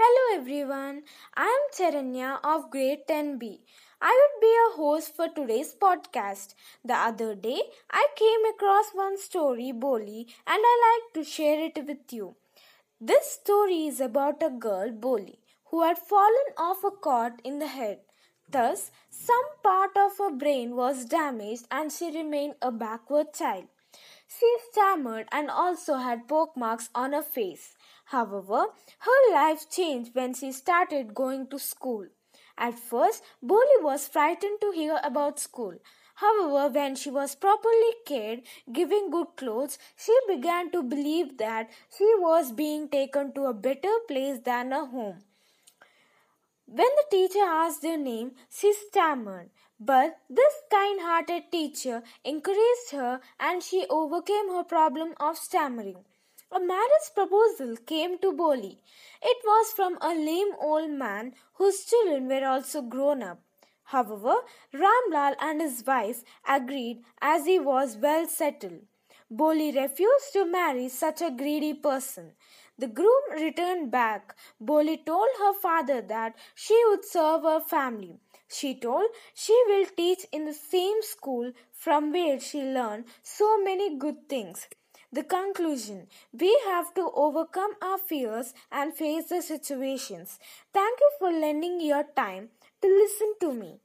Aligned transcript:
Hello 0.00 0.40
everyone, 0.40 1.02
I 1.36 1.46
am 1.54 1.62
Charanya 1.76 2.38
of 2.44 2.70
grade 2.70 3.00
10B. 3.08 3.58
I 4.00 4.12
would 4.18 4.40
be 4.40 4.52
a 4.64 4.76
host 4.76 5.16
for 5.16 5.26
today's 5.28 5.74
podcast. 5.74 6.54
The 6.84 6.94
other 6.94 7.34
day, 7.34 7.62
I 7.90 8.06
came 8.14 8.44
across 8.48 8.92
one 8.92 9.18
story, 9.18 9.72
Bholi, 9.74 10.20
and 10.46 10.68
I 10.70 10.74
like 10.86 11.14
to 11.14 11.28
share 11.28 11.58
it 11.64 11.84
with 11.84 12.12
you. 12.12 12.36
This 13.00 13.32
story 13.32 13.88
is 13.88 14.00
about 14.00 14.40
a 14.40 14.50
girl, 14.50 14.92
Bholi, 14.92 15.38
who 15.72 15.82
had 15.82 15.98
fallen 15.98 16.54
off 16.56 16.84
a 16.84 16.92
cot 16.92 17.40
in 17.42 17.58
the 17.58 17.66
head. 17.66 17.98
Thus, 18.48 18.92
some 19.10 19.48
part 19.64 19.96
of 19.96 20.16
her 20.18 20.30
brain 20.30 20.76
was 20.76 21.06
damaged 21.06 21.66
and 21.72 21.90
she 21.90 22.16
remained 22.16 22.54
a 22.62 22.70
backward 22.70 23.34
child. 23.34 23.66
She 24.28 24.56
stammered 24.70 25.26
and 25.32 25.50
also 25.50 25.94
had 25.94 26.28
pokemarks 26.28 26.90
on 26.94 27.14
her 27.14 27.22
face. 27.22 27.74
However, 28.04 28.66
her 28.98 29.32
life 29.32 29.70
changed 29.70 30.14
when 30.14 30.34
she 30.34 30.52
started 30.52 31.14
going 31.14 31.48
to 31.48 31.58
school. 31.58 32.06
At 32.58 32.78
first, 32.78 33.24
Bholi 33.42 33.82
was 33.82 34.06
frightened 34.06 34.60
to 34.60 34.70
hear 34.70 35.00
about 35.02 35.38
school. 35.38 35.78
However, 36.16 36.68
when 36.68 36.94
she 36.96 37.10
was 37.10 37.36
properly 37.36 37.92
cared, 38.04 38.42
given 38.72 39.10
good 39.10 39.36
clothes, 39.36 39.78
she 39.96 40.16
began 40.26 40.70
to 40.72 40.82
believe 40.82 41.38
that 41.38 41.70
she 41.96 42.12
was 42.18 42.52
being 42.52 42.88
taken 42.88 43.32
to 43.32 43.46
a 43.46 43.54
better 43.54 43.96
place 44.08 44.40
than 44.40 44.72
her 44.72 44.84
home. 44.84 45.22
When 46.70 46.88
the 46.96 47.04
teacher 47.10 47.44
asked 47.46 47.82
her 47.82 47.96
name, 47.96 48.32
she 48.50 48.74
stammered. 48.74 49.48
But 49.80 50.18
this 50.28 50.54
kind 50.70 51.00
hearted 51.00 51.50
teacher 51.50 52.02
encouraged 52.24 52.90
her 52.92 53.22
and 53.40 53.62
she 53.62 53.86
overcame 53.88 54.50
her 54.50 54.64
problem 54.64 55.14
of 55.18 55.38
stammering. 55.38 56.04
A 56.52 56.60
marriage 56.60 57.08
proposal 57.14 57.76
came 57.86 58.18
to 58.18 58.32
Bholi. 58.32 58.76
It 59.22 59.38
was 59.44 59.72
from 59.72 59.96
a 60.02 60.14
lame 60.14 60.52
old 60.60 60.90
man 60.90 61.34
whose 61.54 61.86
children 61.86 62.28
were 62.28 62.46
also 62.46 62.82
grown 62.82 63.22
up. 63.22 63.40
However, 63.84 64.36
Ramlal 64.74 65.36
and 65.40 65.62
his 65.62 65.82
wife 65.86 66.22
agreed 66.46 67.02
as 67.22 67.46
he 67.46 67.58
was 67.58 67.96
well 67.96 68.26
settled. 68.26 68.82
Bholi 69.30 69.74
refused 69.74 70.32
to 70.32 70.44
marry 70.44 70.88
such 70.88 71.20
a 71.20 71.30
greedy 71.30 71.74
person. 71.74 72.32
The 72.78 72.86
groom 72.86 73.32
returned 73.32 73.90
back. 73.90 74.34
Bholi 74.62 75.04
told 75.04 75.28
her 75.38 75.52
father 75.52 76.00
that 76.02 76.36
she 76.54 76.80
would 76.88 77.04
serve 77.04 77.42
her 77.42 77.60
family. 77.60 78.18
She 78.48 78.74
told 78.74 79.10
she 79.34 79.52
will 79.66 79.84
teach 79.96 80.24
in 80.32 80.44
the 80.44 80.54
same 80.54 81.02
school 81.02 81.52
from 81.72 82.12
where 82.12 82.40
she 82.40 82.62
learned 82.62 83.04
so 83.22 83.62
many 83.62 83.96
good 83.96 84.28
things. 84.28 84.66
The 85.12 85.24
conclusion 85.24 86.08
We 86.32 86.58
have 86.66 86.94
to 86.94 87.10
overcome 87.14 87.72
our 87.82 87.98
fears 87.98 88.54
and 88.70 88.94
face 88.94 89.28
the 89.28 89.42
situations. 89.42 90.38
Thank 90.72 91.00
you 91.00 91.10
for 91.18 91.30
lending 91.30 91.80
your 91.80 92.04
time 92.04 92.50
to 92.80 92.88
listen 92.88 93.34
to 93.40 93.52
me. 93.52 93.80